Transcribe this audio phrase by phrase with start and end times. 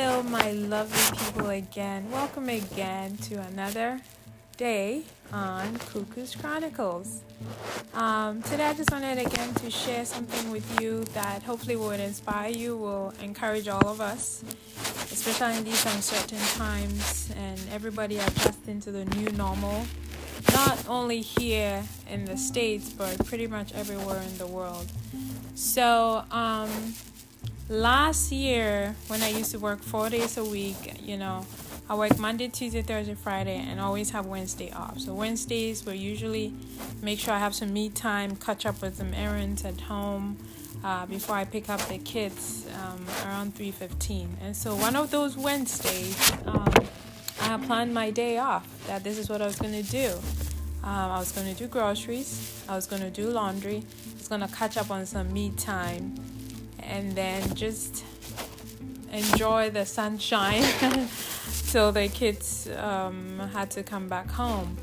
[0.00, 2.08] Hello, my lovely people, again.
[2.12, 4.00] Welcome again to another
[4.56, 5.02] day
[5.32, 7.22] on Cuckoo's Chronicles.
[7.94, 12.50] Um, today, I just wanted again to share something with you that hopefully will inspire
[12.50, 14.44] you, will encourage all of us,
[15.10, 19.84] especially in these uncertain times and everybody adjusting to the new normal.
[20.52, 24.86] Not only here in the States, but pretty much everywhere in the world.
[25.56, 26.70] So, um,
[27.68, 31.44] last year when I used to work four days a week, you know,
[31.88, 35.00] I work Monday, Tuesday, Thursday, Friday, and always have Wednesday off.
[35.00, 36.52] So Wednesdays we usually
[37.02, 40.36] make sure I have some me time, catch up with some errands at home
[40.84, 44.28] uh, before I pick up the kids um, around 3:15.
[44.42, 46.68] And so one of those Wednesdays, um,
[47.40, 48.66] I planned my day off.
[48.86, 50.12] That this is what I was going to do.
[50.84, 52.64] Um, I was going to do groceries.
[52.68, 53.78] I was going to do laundry.
[53.78, 56.14] I was going to catch up on some me time
[56.80, 58.04] and then just
[59.12, 60.62] enjoy the sunshine
[61.68, 64.76] till the kids um, had to come back home.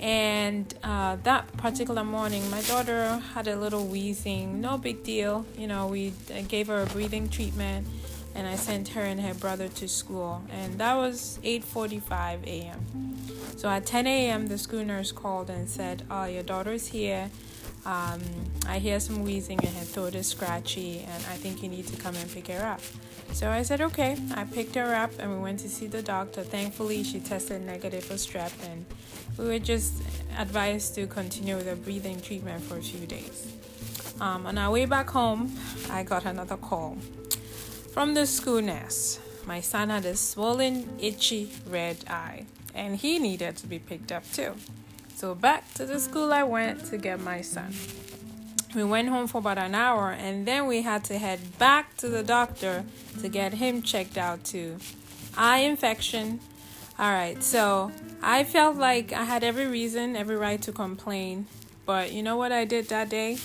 [0.00, 4.60] And uh, that particular morning, my daughter had a little wheezing.
[4.60, 5.46] No big deal.
[5.56, 6.12] You know, we
[6.48, 7.86] gave her a breathing treatment,
[8.34, 10.42] and I sent her and her brother to school.
[10.50, 13.16] And that was 8:45 a.m.
[13.56, 17.30] So at 10 a.m., the school nurse called and said, "Oh, your daughter's here.
[17.86, 18.20] Um,
[18.66, 21.96] I hear some wheezing and her throat is scratchy, and I think you need to
[21.96, 22.80] come and pick her up.
[23.32, 24.16] So I said, okay.
[24.34, 26.42] I picked her up and we went to see the doctor.
[26.42, 28.84] Thankfully, she tested negative for strep, and
[29.38, 30.02] we were just
[30.36, 33.52] advised to continue with the breathing treatment for a few days.
[34.20, 35.56] Um, on our way back home,
[35.88, 36.96] I got another call
[37.92, 39.20] from the school nurse.
[39.46, 44.24] My son had a swollen, itchy red eye, and he needed to be picked up
[44.32, 44.54] too.
[45.16, 47.72] So back to the school I went to get my son.
[48.74, 52.10] We went home for about an hour and then we had to head back to
[52.10, 52.84] the doctor
[53.22, 54.76] to get him checked out too.
[55.34, 56.40] Eye infection.
[56.98, 61.46] All right, so I felt like I had every reason, every right to complain,
[61.86, 63.38] but you know what I did that day?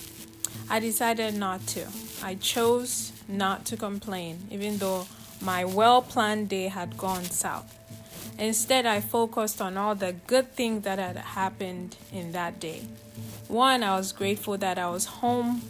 [0.70, 1.88] I decided not to.
[2.22, 5.08] I chose not to complain, even though
[5.40, 7.78] my well planned day had gone south.
[8.38, 12.88] Instead, I focused on all the good things that had happened in that day.
[13.48, 15.62] One, I was grateful that I was home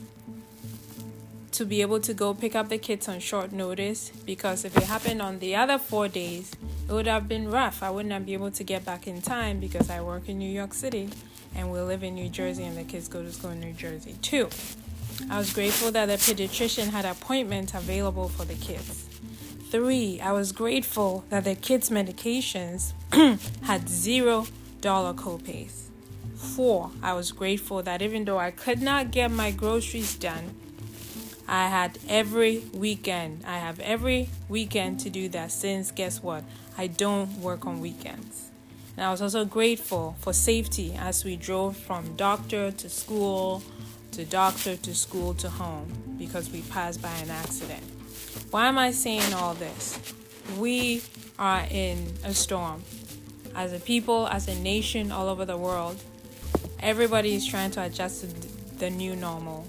[1.52, 4.84] to be able to go pick up the kids on short notice because if it
[4.84, 6.52] happened on the other four days,
[6.88, 7.84] it would have been rough.
[7.84, 10.50] I wouldn't have been able to get back in time because I work in New
[10.50, 11.10] York City
[11.56, 14.16] and we live in New Jersey and the kids go to school in New Jersey
[14.22, 14.50] too.
[15.30, 19.11] I was grateful that the pediatrician had appointments available for the kids.
[19.72, 22.92] Three, I was grateful that the kids' medications
[23.64, 24.48] had zero
[24.82, 25.84] dollar copays.
[26.36, 30.56] Four, I was grateful that even though I could not get my groceries done,
[31.48, 33.46] I had every weekend.
[33.48, 36.44] I have every weekend to do that since guess what?
[36.78, 38.50] I don't work on weekends.
[38.98, 43.64] And I was also grateful for safety as we drove from doctor to school,
[44.12, 48.01] to doctor to school to home because we passed by an accident.
[48.52, 50.00] Why am I saying all this?
[50.58, 51.02] We
[51.40, 52.84] are in a storm.
[53.56, 56.02] As a people, as a nation, all over the world,
[56.80, 59.66] everybody is trying to adjust to the new normal.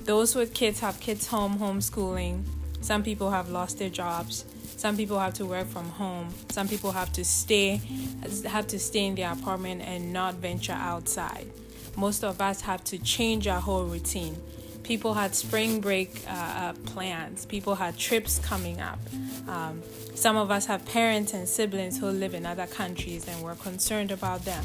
[0.00, 2.44] Those with kids have kids home, homeschooling.
[2.80, 4.44] Some people have lost their jobs.
[4.76, 6.32] Some people have to work from home.
[6.50, 7.80] Some people have to stay
[8.46, 11.50] have to stay in their apartment and not venture outside.
[11.96, 14.36] Most of us have to change our whole routine
[14.88, 18.98] people had spring break uh, uh, plans, people had trips coming up.
[19.46, 19.82] Um,
[20.14, 24.10] some of us have parents and siblings who live in other countries and we're concerned
[24.10, 24.64] about them.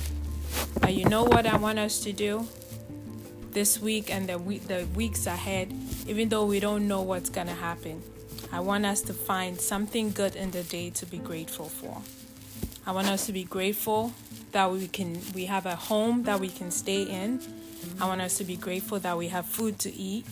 [0.80, 2.48] But you know what I want us to do
[3.52, 5.74] this week and the, week, the weeks ahead,
[6.08, 8.02] even though we don't know what's going to happen?
[8.50, 12.02] I want us to find something good in the day to be grateful for.
[12.88, 14.14] I want us to be grateful
[14.54, 17.42] that we can we have a home that we can stay in
[18.00, 20.26] I want us to be grateful that we have food to eat.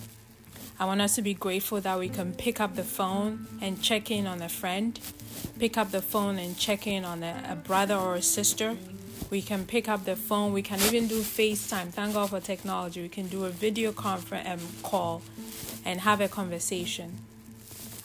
[0.80, 4.10] I want us to be grateful that we can pick up the phone and check
[4.10, 5.00] in on a friend,
[5.60, 8.78] pick up the phone and check in on a, a brother or a sister.
[9.30, 10.54] We can pick up the phone.
[10.54, 11.90] We can even do FaceTime.
[11.90, 13.02] Thank God for technology.
[13.02, 15.22] We can do a video conference call
[15.86, 17.20] and have a conversation.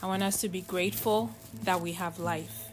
[0.03, 2.66] I want us to be grateful that we have life.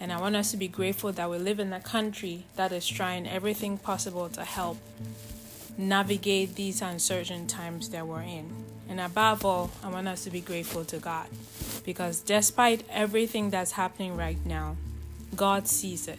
[0.00, 2.88] And I want us to be grateful that we live in a country that is
[2.88, 4.78] trying everything possible to help
[5.76, 8.50] navigate these uncertain times that we're in.
[8.88, 11.28] And above all, I want us to be grateful to God
[11.84, 14.76] because despite everything that's happening right now,
[15.36, 16.18] God sees it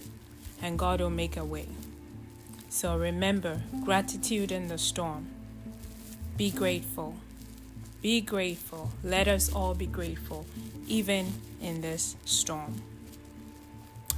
[0.62, 1.68] and God will make a way.
[2.69, 5.27] So remember gratitude in the storm.
[6.38, 7.16] Be grateful.
[8.01, 8.92] Be grateful.
[9.04, 10.45] Let us all be grateful,
[10.88, 12.81] even in this storm.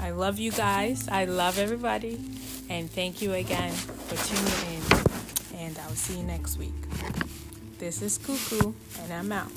[0.04, 1.08] I love you guys.
[1.08, 2.20] I love everybody.
[2.70, 5.60] And thank you again for tuning in.
[5.66, 6.74] And I'll see you next week.
[7.80, 9.52] This is Cuckoo, and I'm out.